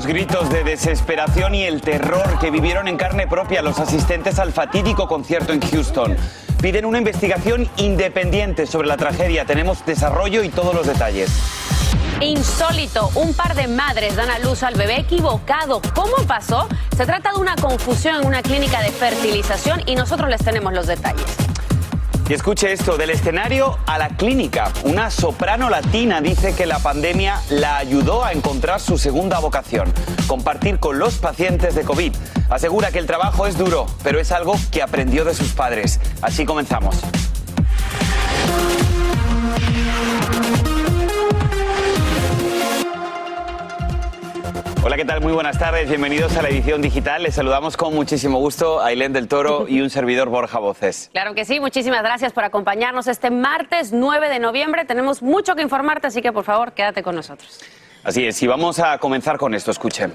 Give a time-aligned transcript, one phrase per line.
[0.00, 4.50] Los gritos de desesperación y el terror que vivieron en carne propia los asistentes al
[4.50, 6.16] fatídico concierto en Houston.
[6.62, 9.44] Piden una investigación independiente sobre la tragedia.
[9.44, 11.30] Tenemos desarrollo y todos los detalles.
[12.22, 15.82] Insólito, un par de madres dan a luz al bebé equivocado.
[15.94, 16.66] ¿Cómo pasó?
[16.96, 20.86] Se trata de una confusión en una clínica de fertilización y nosotros les tenemos los
[20.86, 21.49] detalles.
[22.30, 24.72] Y escuche esto, del escenario a la clínica.
[24.84, 29.92] Una soprano latina dice que la pandemia la ayudó a encontrar su segunda vocación,
[30.28, 32.14] compartir con los pacientes de COVID.
[32.48, 35.98] Asegura que el trabajo es duro, pero es algo que aprendió de sus padres.
[36.22, 37.00] Así comenzamos.
[44.90, 45.20] Hola, ¿qué tal?
[45.20, 45.88] Muy buenas tardes.
[45.88, 47.22] Bienvenidos a la edición digital.
[47.22, 51.10] Les saludamos con muchísimo gusto a Ailén del Toro y un servidor Borja Voces.
[51.12, 54.84] Claro que sí, muchísimas gracias por acompañarnos este martes 9 de noviembre.
[54.84, 57.60] Tenemos mucho que informarte, así que por favor quédate con nosotros.
[58.02, 60.12] Así es, y vamos a comenzar con esto, escuchen.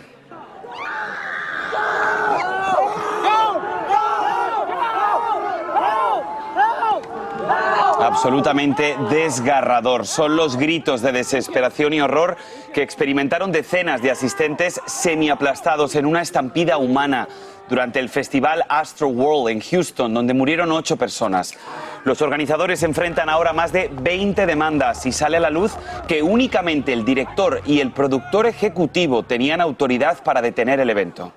[7.99, 10.05] Absolutamente desgarrador.
[10.05, 12.37] Son los gritos de desesperación y horror
[12.73, 17.27] que experimentaron decenas de asistentes semiaplastados en una estampida humana
[17.69, 21.57] durante el festival Astro World en Houston, donde murieron ocho personas.
[22.03, 25.73] Los organizadores enfrentan ahora más de 20 demandas y sale a la luz
[26.07, 31.33] que únicamente el director y el productor ejecutivo tenían autoridad para detener el evento.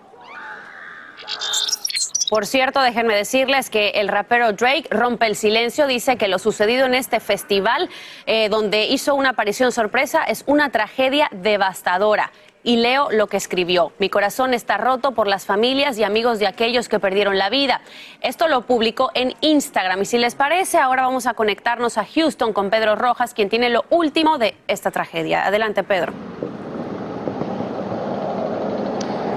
[2.28, 6.84] Por cierto, déjenme decirles que el rapero Drake rompe el silencio, dice que lo sucedido
[6.84, 7.88] en este festival,
[8.26, 12.30] eh, donde hizo una aparición sorpresa, es una tragedia devastadora.
[12.64, 13.92] Y leo lo que escribió.
[13.98, 17.80] Mi corazón está roto por las familias y amigos de aquellos que perdieron la vida.
[18.20, 20.02] Esto lo publicó en Instagram.
[20.02, 23.70] Y si les parece, ahora vamos a conectarnos a Houston con Pedro Rojas, quien tiene
[23.70, 25.46] lo último de esta tragedia.
[25.46, 26.12] Adelante, Pedro.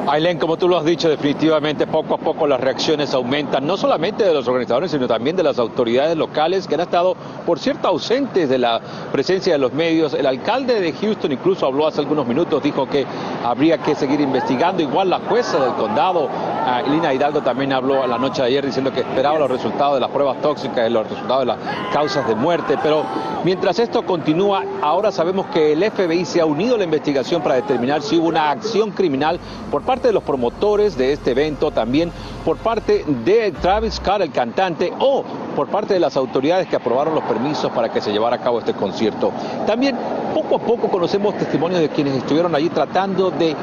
[0.08, 4.24] Ailén, como tú lo has dicho, definitivamente poco a poco las reacciones aumentan, no solamente
[4.24, 8.50] de los organizadores, sino también de las autoridades locales que han estado, por cierto, ausentes
[8.50, 8.82] de la
[9.12, 10.16] presencia de los medios.
[10.16, 13.06] El alcalde de Houston incluso habló hace algunos minutos, dijo que
[13.46, 14.82] habría que seguir investigando.
[14.82, 18.92] Igual la jueza del condado, uh, Lina Hidalgo, también habló la noche de ayer diciendo
[18.92, 21.58] que esperaba los resultados de las pruebas tóxicas y los resultados de las
[21.94, 22.76] causas de muerte.
[22.82, 23.04] Pero
[23.44, 27.56] mientras esto continúa, ahora sabemos que el FBI se ha unido a la investigación para
[27.56, 29.40] determinar si hubo una acción criminal
[29.70, 32.12] por parte de los promotores de este evento, también
[32.46, 35.24] por parte de Travis Scott, el cantante, o
[35.56, 38.60] por parte de las autoridades que aprobaron los permisos para que se llevara a cabo
[38.60, 39.32] este concierto.
[39.68, 39.98] También
[40.34, 43.56] poco a poco conocemos testimonios de quienes estuvieron allí tratando de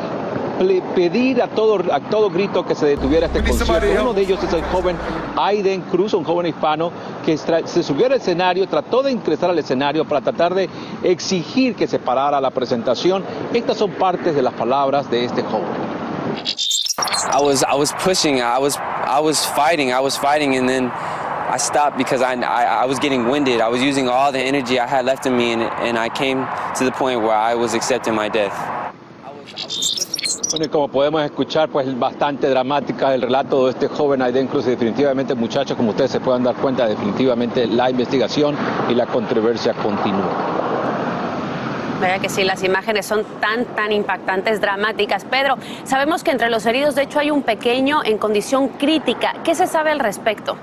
[0.95, 3.87] pedir a todo, a todo grito que se detuviera este concierto.
[4.03, 4.97] Uno de ellos es el joven
[5.37, 6.91] Aiden Cruz, un joven hispano
[7.25, 10.69] que se subió al escenario, trató de ingresar al escenario para tratar de
[11.05, 13.23] exigir que se parara la presentación.
[13.55, 15.88] Estas son partes de las palabras de este joven.
[16.39, 18.41] I was I was pushing.
[18.41, 19.93] I was I was fighting.
[19.93, 23.61] I was fighting, and then I stopped because I, I, I was getting winded.
[23.61, 26.47] I was using all the energy I had left in me, and, and I came
[26.77, 28.55] to the point where I was accepting my death.
[30.51, 34.67] Bueno, y como podemos escuchar, pues bastante dramática el relato de este joven Aiden Cruz.
[34.67, 38.57] Y definitivamente, muchachos, como ustedes se puedan dar cuenta, definitivamente la investigación
[38.89, 40.68] y la controversia continúa.
[42.01, 45.25] Verdad que sí, las imágenes son tan, tan impactantes, dramáticas.
[45.25, 49.35] Pedro, sabemos que entre los heridos, de hecho, hay un pequeño en condición crítica.
[49.43, 50.57] ¿Qué se sabe al respecto?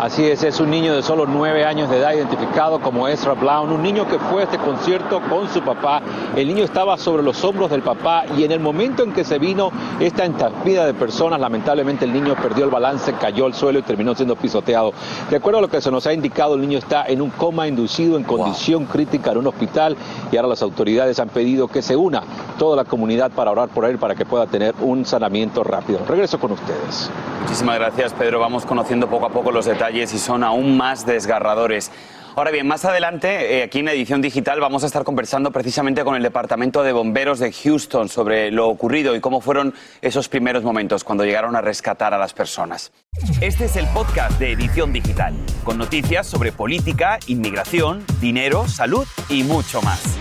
[0.00, 3.70] Así es, es un niño de solo nueve años de edad identificado como Ezra Brown,
[3.70, 6.00] un niño que fue a este concierto con su papá.
[6.34, 9.38] El niño estaba sobre los hombros del papá y en el momento en que se
[9.38, 13.82] vino esta estampida de personas, lamentablemente el niño perdió el balance, cayó al suelo y
[13.82, 14.94] terminó siendo pisoteado.
[15.28, 17.68] De acuerdo a lo que se nos ha indicado, el niño está en un coma
[17.68, 19.98] inducido en condición crítica en un hospital
[20.32, 22.22] y ahora las autoridades han pedido que se una
[22.58, 26.00] toda la comunidad para orar por él para que pueda tener un sanamiento rápido.
[26.08, 27.10] Regreso con ustedes.
[27.42, 28.38] Muchísimas gracias, Pedro.
[28.38, 31.90] Vamos conociendo poco a poco los detalles y son aún más desgarradores.
[32.36, 36.14] Ahora bien, más adelante, eh, aquí en Edición Digital, vamos a estar conversando precisamente con
[36.14, 41.02] el Departamento de Bomberos de Houston sobre lo ocurrido y cómo fueron esos primeros momentos
[41.02, 42.92] cuando llegaron a rescatar a las personas.
[43.40, 45.34] Este es el podcast de Edición Digital,
[45.64, 50.16] con noticias sobre política, inmigración, dinero, salud y mucho más.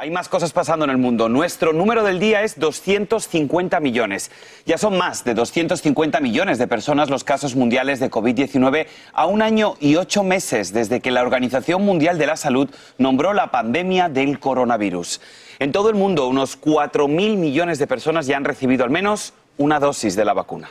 [0.00, 1.28] Hay más cosas pasando en el mundo.
[1.28, 4.30] Nuestro número del día es 250 millones.
[4.64, 9.42] Ya son más de 250 millones de personas los casos mundiales de COVID-19 a un
[9.42, 14.08] año y ocho meses desde que la Organización Mundial de la Salud nombró la pandemia
[14.08, 15.20] del coronavirus.
[15.58, 19.80] En todo el mundo, unos 4.000 millones de personas ya han recibido al menos una
[19.80, 20.68] dosis de la vacuna.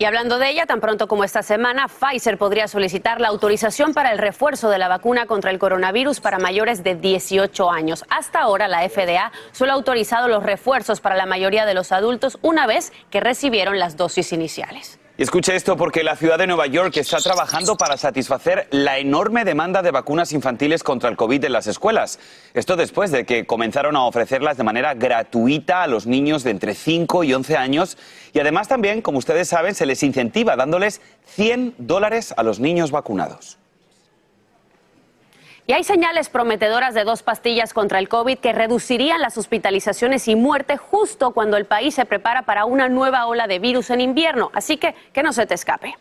[0.00, 4.12] Y hablando de ella, tan pronto como esta semana, Pfizer podría solicitar la autorización para
[4.12, 8.04] el refuerzo de la vacuna contra el coronavirus para mayores de 18 años.
[8.08, 12.38] Hasta ahora, la FDA solo ha autorizado los refuerzos para la mayoría de los adultos
[12.42, 15.00] una vez que recibieron las dosis iniciales.
[15.18, 19.44] Y escuche esto porque la ciudad de Nueva York está trabajando para satisfacer la enorme
[19.44, 22.20] demanda de vacunas infantiles contra el COVID en las escuelas.
[22.54, 26.72] Esto después de que comenzaron a ofrecerlas de manera gratuita a los niños de entre
[26.72, 27.98] 5 y 11 años.
[28.32, 31.00] Y además también, como ustedes saben, se les incentiva dándoles
[31.34, 33.58] 100 dólares a los niños vacunados.
[35.68, 40.34] Y hay señales prometedoras de dos pastillas contra el COVID que reducirían las hospitalizaciones y
[40.34, 44.50] muerte justo cuando el país se prepara para una nueva ola de virus en invierno.
[44.54, 45.94] Así que que no se te escape.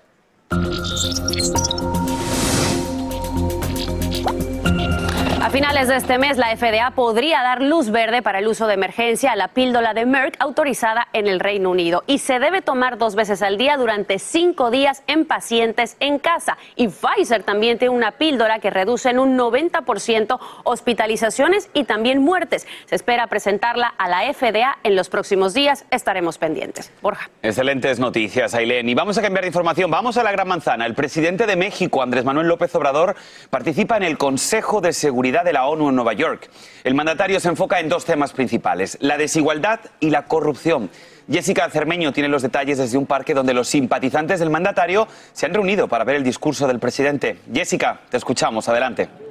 [5.47, 8.73] A finales de este mes, la FDA podría dar luz verde para el uso de
[8.73, 12.97] emergencia a la píldora de Merck autorizada en el Reino Unido y se debe tomar
[12.97, 16.57] dos veces al día durante cinco días en pacientes en casa.
[16.75, 22.67] Y Pfizer también tiene una píldora que reduce en un 90% hospitalizaciones y también muertes.
[22.85, 25.85] Se espera presentarla a la FDA en los próximos días.
[25.91, 26.91] Estaremos pendientes.
[27.01, 27.29] Borja.
[27.41, 28.89] Excelentes noticias, Ailén.
[28.89, 29.89] Y vamos a cambiar de información.
[29.89, 30.85] Vamos a la Gran Manzana.
[30.85, 33.15] El presidente de México, Andrés Manuel López Obrador,
[33.49, 36.49] participa en el Consejo de Seguridad de la ONU en Nueva York.
[36.83, 40.89] El mandatario se enfoca en dos temas principales, la desigualdad y la corrupción.
[41.29, 45.53] Jessica Cermeño tiene los detalles desde un parque donde los simpatizantes del mandatario se han
[45.53, 47.39] reunido para ver el discurso del presidente.
[47.53, 48.69] Jessica, te escuchamos.
[48.69, 49.26] Adelante.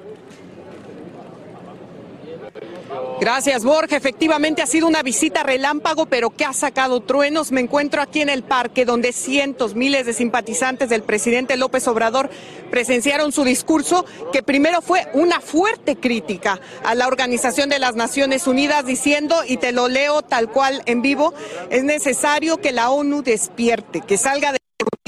[3.18, 3.96] Gracias, Borja.
[3.96, 7.50] Efectivamente ha sido una visita relámpago, pero que ha sacado truenos.
[7.50, 12.28] Me encuentro aquí en el parque donde cientos, miles de simpatizantes del presidente López Obrador
[12.70, 18.46] presenciaron su discurso, que primero fue una fuerte crítica a la Organización de las Naciones
[18.46, 21.32] Unidas, diciendo, y te lo leo tal cual en vivo,
[21.70, 24.58] es necesario que la ONU despierte, que salga de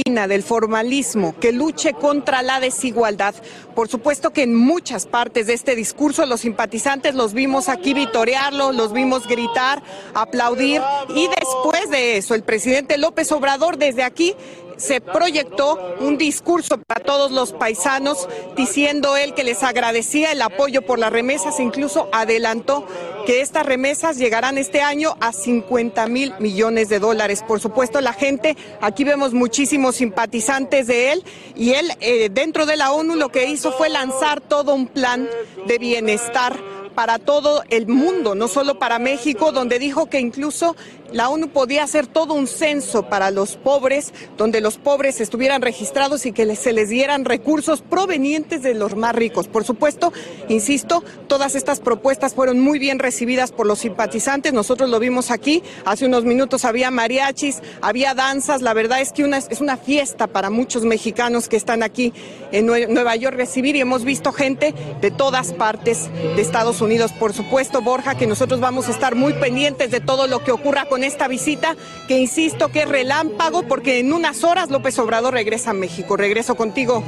[0.05, 3.35] del formalismo, que luche contra la desigualdad.
[3.75, 8.73] Por supuesto que en muchas partes de este discurso los simpatizantes los vimos aquí vitorearlo,
[8.73, 9.83] los vimos gritar,
[10.15, 10.81] aplaudir
[11.15, 14.35] y después de eso el presidente López Obrador desde aquí
[14.79, 20.83] se proyectó un discurso para todos los paisanos, diciendo él que les agradecía el apoyo
[20.83, 22.87] por las remesas, incluso adelantó
[23.27, 27.45] que estas remesas llegarán este año a 50 mil millones de dólares.
[27.47, 32.77] Por supuesto, la gente, aquí vemos muchísimos simpatizantes de él y él eh, dentro de
[32.77, 35.29] la ONU lo que hizo fue lanzar todo un plan
[35.67, 36.59] de bienestar
[36.99, 40.75] para todo el mundo, no solo para México, donde dijo que incluso
[41.12, 46.27] la ONU podía hacer todo un censo para los pobres, donde los pobres estuvieran registrados
[46.27, 49.47] y que se les dieran recursos provenientes de los más ricos.
[49.47, 50.12] Por supuesto,
[50.49, 54.53] insisto, todas estas propuestas fueron muy bien recibidas por los simpatizantes.
[54.53, 55.62] Nosotros lo vimos aquí.
[55.85, 58.61] Hace unos minutos había mariachis, había danzas.
[58.61, 62.12] La verdad es que es una fiesta para muchos mexicanos que están aquí
[62.51, 66.88] en Nueva York recibir y hemos visto gente de todas partes de Estados Unidos.
[67.19, 70.87] Por supuesto, Borja, que nosotros vamos a estar muy pendientes de todo lo que ocurra
[70.87, 71.76] con esta visita,
[72.06, 76.17] que insisto que es relámpago, porque en unas horas López Obrador regresa a México.
[76.17, 77.03] Regreso contigo.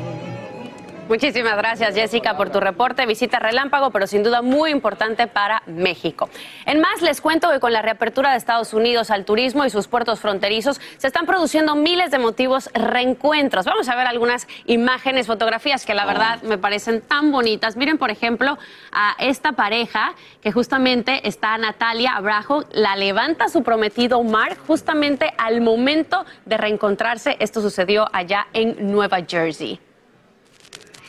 [1.11, 3.05] Muchísimas gracias, Jessica, por tu reporte.
[3.05, 6.31] Visita relámpago, pero sin duda muy importante para México.
[6.67, 9.89] En más, les cuento que con la reapertura de Estados Unidos al turismo y sus
[9.89, 13.65] puertos fronterizos, se están produciendo miles de motivos reencuentros.
[13.65, 17.77] Vamos a ver algunas imágenes, fotografías que la verdad me parecen tan bonitas.
[17.77, 18.57] Miren, por ejemplo,
[18.93, 25.61] a esta pareja que justamente está Natalia Abrajo, la levanta su prometido Omar justamente al
[25.61, 27.37] momento de reencontrarse.
[27.41, 29.81] Esto sucedió allá en Nueva Jersey.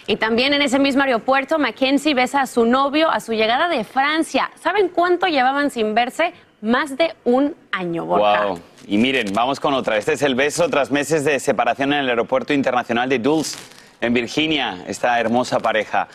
[0.08, 3.84] Y también en ese mismo aeropuerto, Mackenzie besa a su novio a su llegada de
[3.84, 4.52] Francia.
[4.62, 6.34] ¿Saben cuánto llevaban sin verse?
[6.62, 8.06] Más de un año.
[8.06, 8.60] Wow.
[8.88, 9.98] Y miren, vamos con otra.
[9.98, 13.58] Este es el beso tras meses de separación en el aeropuerto internacional de Dulles,
[14.00, 16.08] en Virginia, esta hermosa pareja.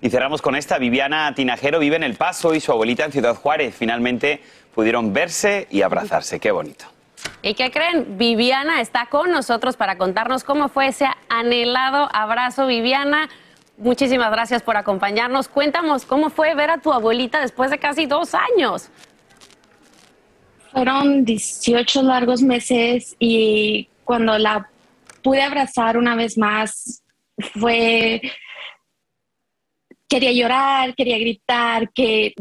[0.00, 0.78] Y cerramos con esta.
[0.78, 3.74] Viviana Tinajero vive en El Paso y su abuelita en Ciudad Juárez.
[3.74, 4.40] Finalmente
[4.74, 6.38] pudieron verse y abrazarse.
[6.40, 6.93] Qué bonito.
[7.42, 8.16] ¿Y qué creen?
[8.16, 12.66] Viviana está con nosotros para contarnos cómo fue ese anhelado abrazo.
[12.66, 13.28] Viviana,
[13.76, 15.48] muchísimas gracias por acompañarnos.
[15.48, 18.88] Cuéntanos cómo fue ver a tu abuelita después de casi dos años.
[20.72, 24.70] Fueron 18 largos meses y cuando la
[25.22, 27.02] pude abrazar una vez más
[27.58, 28.22] fue...
[30.08, 32.34] Quería llorar, quería gritar, que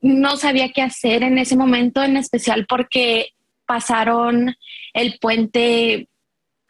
[0.00, 3.30] no sabía qué hacer en ese momento, en especial porque
[3.70, 4.56] pasaron
[4.92, 6.08] el puente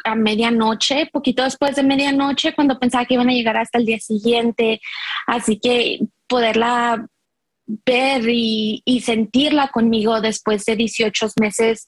[0.04, 3.99] a medianoche, poquito después de medianoche, cuando pensaba que iban a llegar hasta el día
[3.99, 4.83] siguiente.
[5.26, 7.07] Así que poderla
[7.87, 11.87] ver y, sentirla conmigo después de 18 meses,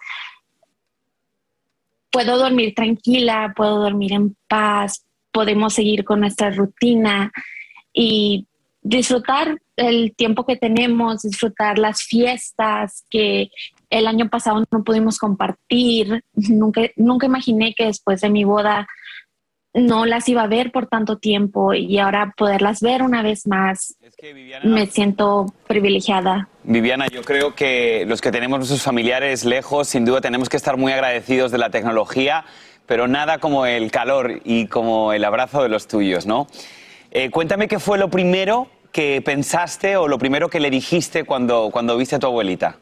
[2.10, 7.30] puedo dormir tranquila, puedo dormir en paz, podemos seguir con nuestra rutina
[7.92, 8.46] y
[8.80, 13.50] disfrutar el tiempo que tenemos, disfrutar las fiestas que
[13.92, 16.24] el año pasado no pudimos compartir.
[16.34, 18.88] Nunca, nunca imaginé que después de mi boda
[19.74, 23.94] no las iba a ver por tanto tiempo y ahora poderlas ver una vez más,
[24.64, 26.48] me siento privilegiada.
[26.64, 30.76] Viviana, yo creo que los que tenemos nuestros familiares lejos, sin duda tenemos que estar
[30.76, 32.44] muy agradecidos de la tecnología,
[32.86, 36.48] pero nada como el calor y como el abrazo de los tuyos, ¿no?
[37.10, 41.70] Eh, cuéntame qué fue lo primero que pensaste o lo primero que le dijiste cuando,
[41.72, 42.78] cuando viste a tu abuelita.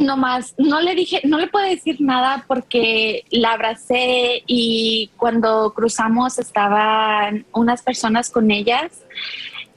[0.00, 5.72] No más, no le dije, no le puedo decir nada porque la abracé y cuando
[5.74, 9.02] cruzamos estaban unas personas con ellas.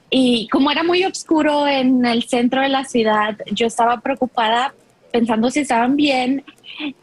[0.10, 4.74] Y como era muy oscuro en el centro de la ciudad, yo estaba preocupada
[5.12, 6.44] pensando si estaban bien.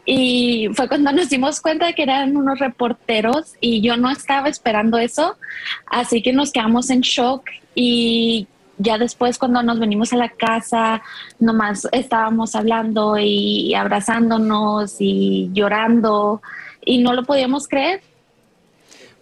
[0.05, 4.97] Y fue cuando nos dimos cuenta que eran unos reporteros y yo no estaba esperando
[4.97, 5.37] eso,
[5.85, 8.47] así que nos quedamos en shock y
[8.81, 11.01] ya después cuando nos venimos a la casa,
[11.39, 16.41] nomás estábamos hablando y abrazándonos y llorando
[16.83, 18.01] y no lo podíamos creer.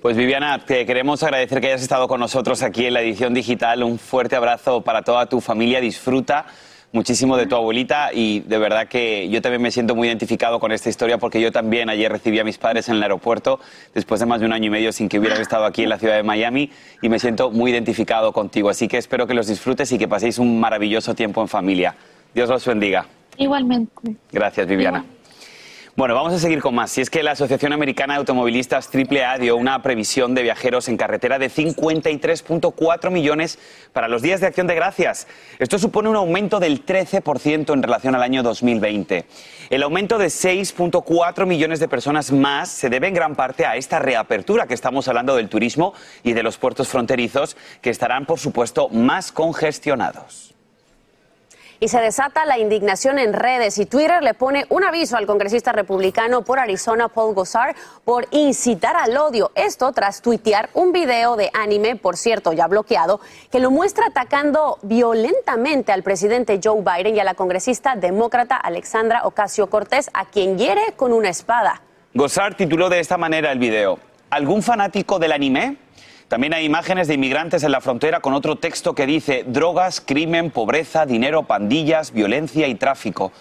[0.01, 3.83] Pues Viviana, te queremos agradecer que hayas estado con nosotros aquí en la edición digital.
[3.83, 5.81] Un fuerte abrazo para toda tu familia.
[5.81, 6.45] Disfruta
[6.91, 10.71] muchísimo de tu abuelita y de verdad que yo también me siento muy identificado con
[10.71, 13.59] esta historia porque yo también ayer recibí a mis padres en el aeropuerto
[13.93, 15.99] después de más de un año y medio sin que hubieran estado aquí en la
[15.99, 18.69] ciudad de Miami y me siento muy identificado contigo.
[18.69, 21.95] Así que espero que los disfrutes y que paséis un maravilloso tiempo en familia.
[22.33, 23.05] Dios los bendiga.
[23.37, 24.15] Igualmente.
[24.31, 25.05] Gracias, Viviana.
[25.99, 26.91] Bueno, vamos a seguir con más.
[26.91, 30.95] Si es que la Asociación Americana de Automovilistas AAA dio una previsión de viajeros en
[30.95, 33.59] carretera de 53.4 millones
[33.91, 35.27] para los días de acción de gracias.
[35.59, 39.25] Esto supone un aumento del 13% en relación al año 2020.
[39.69, 43.99] El aumento de 6.4 millones de personas más se debe en gran parte a esta
[43.99, 48.87] reapertura que estamos hablando del turismo y de los puertos fronterizos que estarán, por supuesto,
[48.87, 50.55] más congestionados
[51.79, 55.71] y se desata la indignación en redes y Twitter le pone un aviso al congresista
[55.71, 59.51] republicano por Arizona Paul Gosar por incitar al odio.
[59.55, 63.19] Esto tras tuitear un video de anime, por cierto, ya bloqueado,
[63.51, 69.25] que lo muestra atacando violentamente al presidente Joe Biden y a la congresista demócrata Alexandra
[69.25, 71.81] Ocasio Cortés, a quien hiere con una espada.
[72.13, 73.99] Gosar tituló de esta manera el video.
[74.29, 75.77] ¿Algún fanático del anime?
[76.29, 80.51] También hay imágenes de inmigrantes en la frontera con otro texto que dice drogas, crimen,
[80.51, 83.31] pobreza, dinero, pandillas, violencia y tráfico.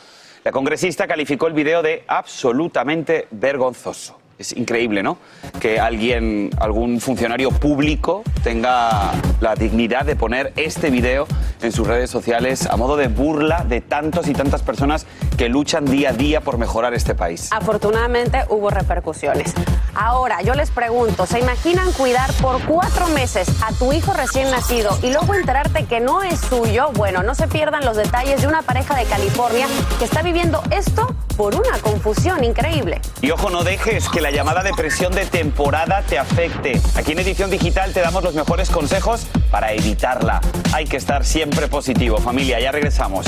[0.42, 4.17] La congresista calificó el video de absolutamente vergonzoso.
[4.38, 5.18] Es increíble, ¿no?
[5.60, 11.26] Que alguien, algún funcionario público tenga la dignidad de poner este video
[11.60, 15.86] en sus redes sociales a modo de burla de tantos y tantas personas que luchan
[15.86, 17.48] día a día por mejorar este país.
[17.50, 19.54] Afortunadamente hubo repercusiones.
[19.94, 24.96] Ahora, yo les pregunto, ¿se imaginan cuidar por cuatro meses a tu hijo recién nacido
[25.02, 26.90] y luego enterarte que no es suyo?
[26.94, 29.66] Bueno, no se pierdan los detalles de una pareja de California
[29.98, 33.00] que está viviendo esto por una confusión increíble.
[33.22, 36.80] Y ojo, no dejes que la llamada depresión de temporada te afecte.
[36.96, 40.40] Aquí en Edición Digital te damos los mejores consejos para evitarla.
[40.72, 42.58] Hay que estar siempre positivo, familia.
[42.58, 43.24] Ya regresamos.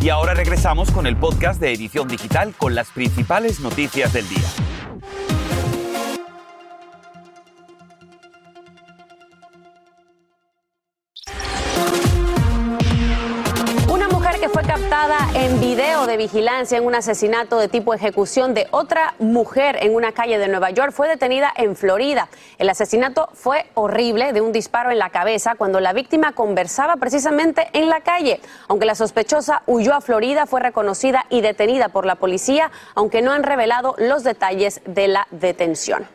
[0.00, 4.48] Y ahora regresamos con el podcast de Edición Digital con las principales noticias del día.
[15.34, 20.12] En video de vigilancia en un asesinato de tipo ejecución de otra mujer en una
[20.12, 22.28] calle de Nueva York fue detenida en Florida.
[22.58, 27.68] El asesinato fue horrible de un disparo en la cabeza cuando la víctima conversaba precisamente
[27.72, 28.40] en la calle.
[28.68, 33.32] Aunque la sospechosa huyó a Florida, fue reconocida y detenida por la policía, aunque no
[33.32, 36.06] han revelado los detalles de la detención.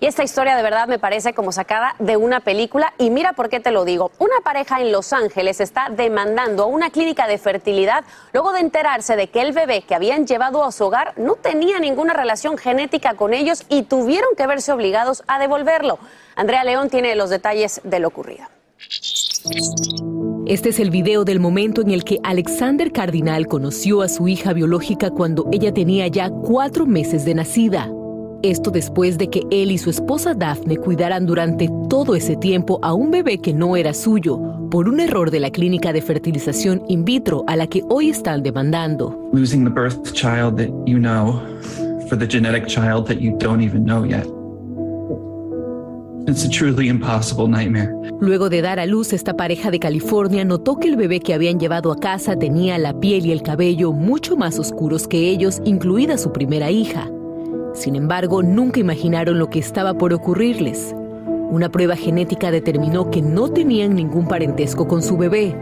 [0.00, 2.92] Y esta historia de verdad me parece como sacada de una película.
[2.98, 4.10] Y mira por qué te lo digo.
[4.18, 9.16] Una pareja en Los Ángeles está demandando a una clínica de fertilidad luego de enterarse
[9.16, 13.14] de que el bebé que habían llevado a su hogar no tenía ninguna relación genética
[13.14, 15.98] con ellos y tuvieron que verse obligados a devolverlo.
[16.34, 18.46] Andrea León tiene los detalles de lo ocurrido.
[20.46, 24.52] Este es el video del momento en el que Alexander Cardinal conoció a su hija
[24.52, 27.90] biológica cuando ella tenía ya cuatro meses de nacida.
[28.50, 32.94] Esto después de que él y su esposa Daphne cuidaran durante todo ese tiempo a
[32.94, 34.38] un bebé que no era suyo,
[34.70, 38.44] por un error de la clínica de fertilización in vitro a la que hoy están
[38.44, 39.18] demandando.
[39.32, 41.42] Losing the birth child that you know
[42.08, 44.24] for the genetic child that you don't even know yet.
[46.28, 47.92] It's a truly impossible nightmare.
[48.20, 51.58] Luego de dar a luz, esta pareja de California notó que el bebé que habían
[51.58, 56.16] llevado a casa tenía la piel y el cabello mucho más oscuros que ellos, incluida
[56.16, 57.10] su primera hija.
[57.76, 60.94] Sin embargo, nunca imaginaron lo que estaba por ocurrirles.
[61.50, 65.54] Una prueba genética determinó que no tenían ningún parentesco con su bebé.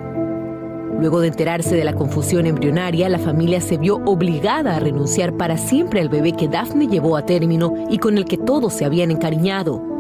[1.01, 5.59] Luego de enterarse de la confusión embrionaria, la familia se vio obligada a renunciar para
[5.59, 9.11] siempre al bebé que Daphne llevó a término y con el que todos se habían
[9.11, 9.94] encariñado.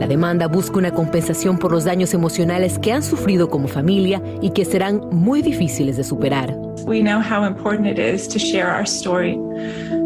[0.00, 4.52] La demanda busca una compensación por los daños emocionales que han sufrido como familia y
[4.52, 6.56] que serán muy difíciles de superar.
[6.86, 9.38] We know how important it is to share our story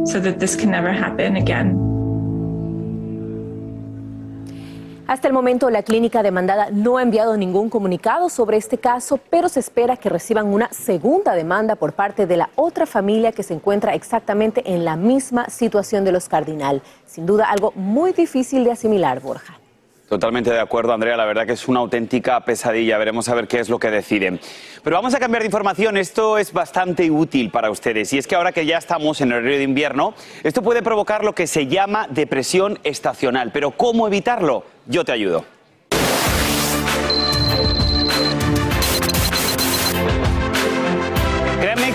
[0.05, 1.79] so that this can never happen again.
[5.07, 9.49] Hasta el momento, la clínica demandada no ha enviado ningún comunicado sobre este caso, pero
[9.49, 13.55] se espera que reciban una segunda demanda por parte de la otra familia que se
[13.55, 16.83] encuentra exactamente en la misma situación de los Cardinal.
[17.07, 19.61] Sin duda, algo muy difícil de asimilar, Borja.
[20.09, 21.17] Totalmente de acuerdo, Andrea.
[21.17, 22.99] La verdad que es una auténtica pesadilla.
[22.99, 24.39] Veremos a ver qué es lo que deciden.
[24.83, 25.97] Pero vamos a cambiar de información.
[25.97, 28.13] Esto es bastante útil para ustedes.
[28.13, 31.25] Y es que ahora que ya estamos en el horario de invierno, esto puede provocar
[31.25, 33.51] lo que se llama depresión estacional.
[33.53, 34.65] Pero ¿cómo evitarlo?
[34.87, 35.54] Yo te ayudo.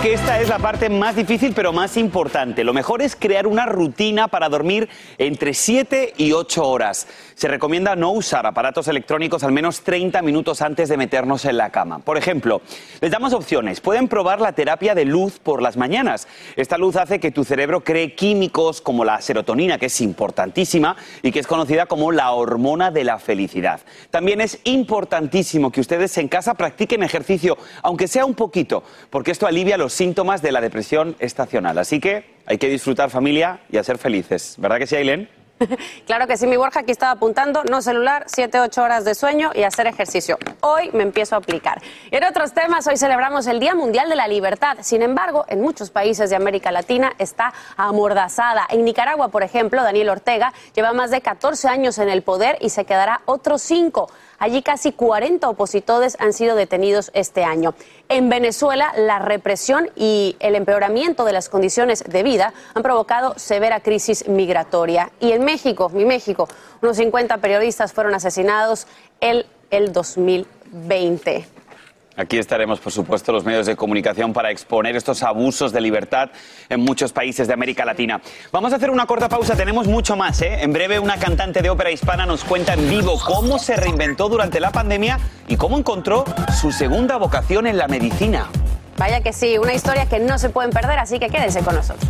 [0.02, 2.64] Que esta es la parte más difícil pero más importante.
[2.64, 4.88] Lo mejor es crear una rutina para dormir
[5.18, 7.08] entre 7 y 8 horas.
[7.36, 11.72] Se recomienda no usar aparatos electrónicos al menos 30 minutos antes de meternos en la
[11.72, 12.00] cama.
[12.00, 12.62] Por ejemplo,
[13.02, 13.82] les damos opciones.
[13.82, 16.30] Pueden probar la terapia de luz por las mañanas.
[16.56, 21.32] Esta luz hace que tu cerebro cree químicos como la serotonina, que es importantísima y
[21.32, 23.82] que es conocida como la hormona de la felicidad.
[24.12, 29.46] También es importantísimo que ustedes en casa practiquen ejercicio, aunque sea un poquito, porque esto
[29.46, 31.78] alivia los síntomas de la depresión estacional.
[31.78, 34.56] Así que hay que disfrutar familia y a ser felices.
[34.58, 35.30] ¿Verdad que sí, Ailén?
[36.06, 39.52] Claro que sí, mi Borja, aquí estaba apuntando, no celular, 7, 8 horas de sueño
[39.54, 40.38] y hacer ejercicio.
[40.62, 41.82] Hoy me empiezo a aplicar.
[42.12, 44.78] En otros temas, hoy celebramos el Día Mundial de la Libertad.
[44.82, 48.66] Sin embargo, en muchos países de América Latina está amordazada.
[48.70, 52.70] En Nicaragua, por ejemplo, Daniel Ortega lleva más de 14 años en el poder y
[52.70, 54.10] se quedará otros 5.
[54.40, 57.76] Allí casi 40 opositores han sido detenidos este año.
[58.08, 63.82] En Venezuela, la represión y el empeoramiento de las condiciones de vida han provocado severa
[63.82, 65.12] crisis migratoria.
[65.20, 66.48] Y en México, mi México,
[66.82, 68.88] unos 50 periodistas fueron asesinados
[69.20, 71.59] el, el 2020.
[72.20, 76.30] Aquí estaremos, por supuesto, los medios de comunicación para exponer estos abusos de libertad
[76.68, 78.20] en muchos países de América Latina.
[78.52, 80.42] Vamos a hacer una corta pausa, tenemos mucho más.
[80.42, 80.62] ¿eh?
[80.62, 84.60] En breve, una cantante de ópera hispana nos cuenta en vivo cómo se reinventó durante
[84.60, 86.26] la pandemia y cómo encontró
[86.60, 88.50] su segunda vocación en la medicina.
[88.98, 92.10] Vaya que sí, una historia que no se pueden perder, así que quédense con nosotros.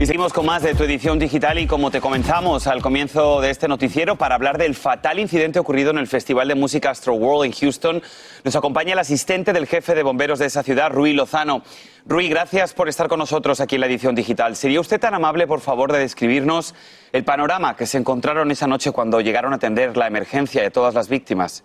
[0.00, 3.50] Y seguimos con más de tu edición digital y como te comenzamos al comienzo de
[3.50, 7.46] este noticiero para hablar del fatal incidente ocurrido en el Festival de Música Astro World
[7.46, 8.00] en Houston,
[8.44, 11.64] nos acompaña el asistente del jefe de bomberos de esa ciudad, Rui Lozano.
[12.06, 14.54] Rui, gracias por estar con nosotros aquí en la edición digital.
[14.54, 16.76] ¿Sería usted tan amable, por favor, de describirnos
[17.10, 20.94] el panorama que se encontraron esa noche cuando llegaron a atender la emergencia de todas
[20.94, 21.64] las víctimas?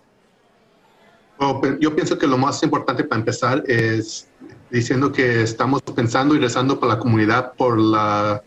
[1.80, 4.28] Yo pienso que lo más importante para empezar es
[4.74, 8.42] diciendo que estamos pensando y rezando por la comunidad, por la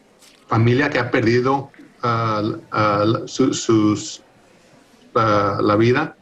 [0.47, 1.71] familia que ha perdido
[2.03, 4.21] uh, uh, su, sus,
[5.15, 6.17] uh, la vida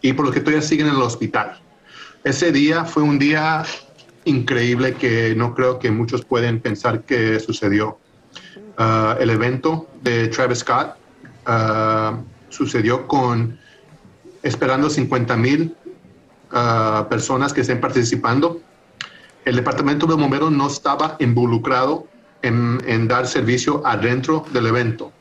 [0.00, 1.60] y por los que todavía siguen en el hospital.
[2.22, 3.64] Ese día fue un día
[4.24, 7.98] increíble que no creo que muchos pueden pensar que sucedió.
[9.18, 10.94] el evento de Travis Scott
[12.48, 13.58] sucedió con
[14.44, 15.74] esperando 50 mil
[17.10, 18.60] personas que estén participando
[19.44, 22.06] el departamento de bomberos no estaba involucrado
[22.42, 25.12] en, dar servicio adentro del evento.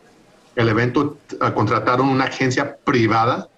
[0.55, 3.49] El evento uh, contrataron una agencia privada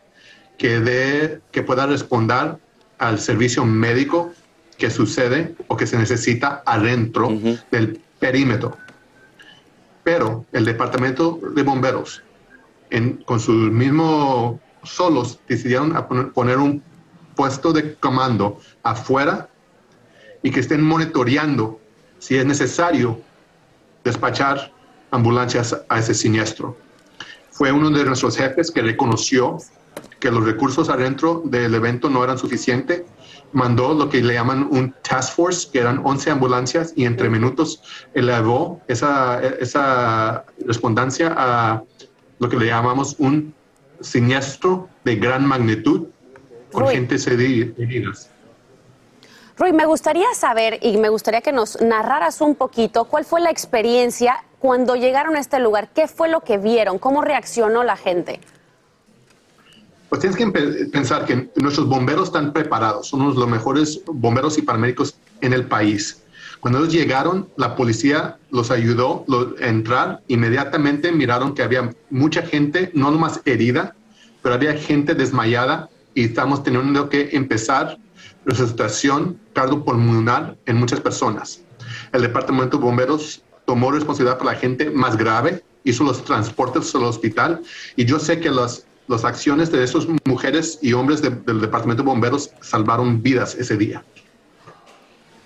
[0.58, 2.58] que, de, que pueda responder
[3.00, 4.32] al servicio médico
[4.78, 7.30] que sucede o que se necesita adentro
[7.72, 8.78] del perímetro.
[10.04, 12.22] Pero el departamento de bomberos,
[13.26, 15.94] con sus mismos solos, decidieron
[16.34, 16.84] poner un
[17.36, 19.50] puesto de comando afuera
[20.44, 21.80] y que estén monitoreando
[22.20, 23.20] si es necesario
[24.04, 24.72] despachar
[25.12, 26.78] ambulancias a ese siniestro.
[27.52, 29.58] Fue uno de nuestros jefes que reconoció
[30.20, 33.04] que los recursos adentro del evento no eran suficientes
[33.54, 37.82] mandó lo que le llaman un task force, que eran 11 ambulancias, y entre minutos
[38.14, 41.84] elevó esa, esa respondancia a
[42.40, 43.54] lo que le llamamos un
[44.02, 46.08] siniestro de gran magnitud
[46.72, 48.30] con gente heridas.
[49.58, 53.52] Rui, me gustaría saber y me gustaría que nos narraras un poquito cuál fue la
[53.52, 58.40] experiencia cuando llegaron a este lugar, qué fue lo que vieron, cómo reaccionó la gente.
[60.10, 60.48] Pues tienes que
[60.92, 65.54] pensar que nuestros bomberos están preparados, son uno de los mejores bomberos y paramédicos en
[65.54, 66.24] el país.
[66.60, 69.26] Cuando ellos llegaron, la policía los ayudó
[69.62, 70.22] a entrar.
[70.30, 73.96] Inmediatamente miraron que había mucha gente, no nomás herida,
[74.42, 77.98] pero había gente desmayada y estamos teniendo que empezar
[78.46, 81.62] resucitación cardiopulmonar en muchas personas.
[82.12, 87.04] El departamento de bomberos tomó responsabilidad por la gente más grave, hizo los transportes al
[87.04, 87.62] hospital
[87.96, 92.08] y yo sé que las las acciones de esas mujeres y hombres del Departamento de
[92.08, 94.04] Bomberos salvaron vidas ese día.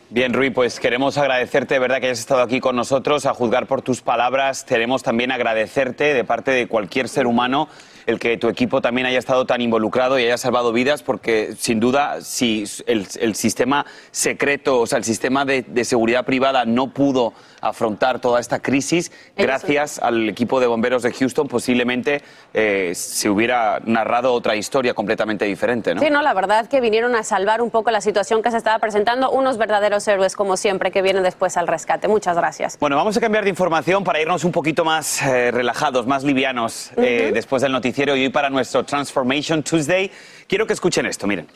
[0.09, 3.67] Bien, Rui, pues queremos agradecerte de verdad que hayas estado aquí con nosotros, a juzgar
[3.67, 4.63] por tus palabras.
[4.63, 7.67] Queremos también agradecerte de parte de cualquier ser humano
[8.07, 11.81] el que tu equipo también haya estado tan involucrado y haya salvado vidas, porque sin
[11.81, 18.19] duda, si el, sistema secreto, o sea, el sistema de, seguridad privada no pudo afrontar
[18.19, 22.21] toda esta crisis, gracias al equipo de bomberos de Houston, posiblemente
[22.53, 26.01] eh, se hubiera narrado otra historia completamente diferente, ¿no?
[26.01, 28.79] Sí, no, la verdad que vinieron a salvar un poco la situación que se estaba
[28.79, 32.07] presentando, unos verdaderos héroes, como siempre, que vienen después al rescate.
[32.07, 32.77] Muchas gracias.
[32.79, 36.91] Bueno, vamos a cambiar de información para irnos un poquito más eh, relajados, más livianos,
[36.97, 40.11] eh, después del noticiero y hoy para nuestro Transformation Tuesday.
[40.47, 41.47] Quiero que escuchen esto, miren.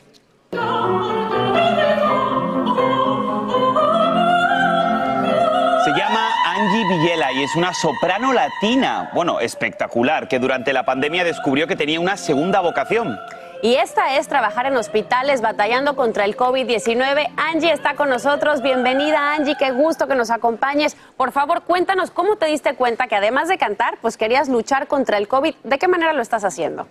[6.92, 11.98] Villela y es una soprano latina, bueno, espectacular, que durante la pandemia descubrió que tenía
[11.98, 13.18] una segunda vocación.
[13.62, 17.30] Y esta es trabajar en hospitales batallando contra el COVID-19.
[17.38, 18.60] Angie está con nosotros.
[18.60, 19.56] Bienvenida, Angie.
[19.56, 20.94] Qué gusto que nos acompañes.
[21.16, 25.16] Por favor, cuéntanos cómo te diste cuenta que además de cantar, pues querías luchar contra
[25.16, 25.54] el COVID.
[25.64, 26.88] ¿De qué manera lo estás haciendo?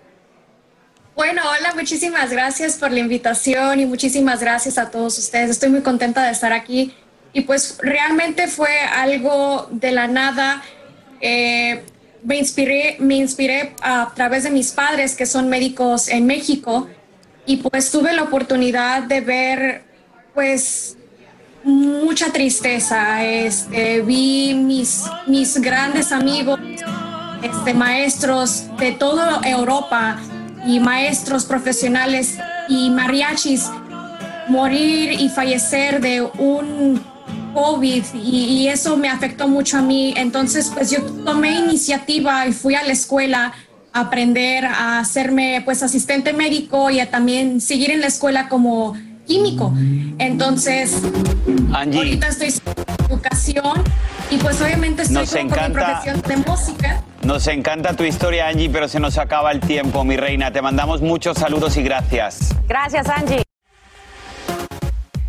[1.15, 5.51] Bueno, hola, muchísimas gracias por la invitación y muchísimas gracias a todos ustedes.
[5.51, 6.95] Estoy muy contenta de estar aquí.
[7.33, 10.61] Y pues realmente fue algo de la nada.
[11.21, 11.83] Eh,
[12.23, 16.87] me inspiré, me inspiré a través de mis padres que son médicos en México
[17.45, 19.83] y pues tuve la oportunidad de ver
[20.33, 20.97] pues
[21.63, 23.23] mucha tristeza.
[23.23, 26.59] Este, vi mis, mis grandes amigos,
[27.41, 30.19] este, maestros de toda Europa
[30.65, 32.37] y maestros profesionales
[32.69, 33.69] y mariachis
[34.47, 37.01] morir y fallecer de un
[37.53, 40.13] COVID y, eso me afectó mucho a mí.
[40.17, 43.53] Entonces, pues yo tomé iniciativa y fui a la escuela
[43.93, 48.95] a aprender a hacerme pues asistente médico y a también seguir en la escuela como
[49.25, 49.73] químico.
[50.17, 51.01] Entonces,
[51.73, 53.83] ahorita estoy en educación
[54.29, 57.03] y pues obviamente estoy con, mi profesión de música.
[57.23, 60.51] Nos encanta tu historia, Angie, pero se nos acaba el tiempo, mi reina.
[60.51, 62.55] Te mandamos muchos saludos y gracias.
[62.67, 63.43] Gracias, Angie.